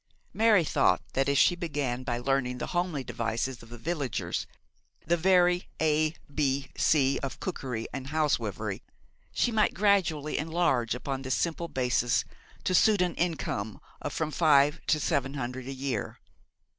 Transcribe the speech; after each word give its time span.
Mary 0.33 0.63
thought 0.63 1.03
that 1.13 1.29
if 1.29 1.37
she 1.37 1.55
began 1.55 2.01
by 2.01 2.17
learning 2.17 2.57
the 2.57 2.65
homely 2.73 3.03
devices 3.03 3.61
of 3.61 3.69
the 3.69 3.77
villagers 3.77 4.47
the 5.05 5.15
very 5.15 5.69
A 5.79 6.15
B 6.33 6.69
C 6.75 7.19
of 7.21 7.39
cookery 7.39 7.87
and 7.93 8.07
housewifery 8.07 8.81
she 9.31 9.51
might 9.51 9.75
gradually 9.75 10.39
enlarge 10.39 10.95
upon 10.95 11.21
this 11.21 11.35
simple 11.35 11.67
basis 11.67 12.25
to 12.63 12.73
suit 12.73 13.03
an 13.03 13.13
income 13.13 13.79
of 14.01 14.11
from 14.11 14.31
five 14.31 14.81
to 14.87 14.99
seven 14.99 15.35
hundred 15.35 15.67
a 15.67 15.71
year. 15.71 16.19